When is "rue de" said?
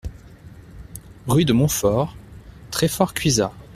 1.27-1.53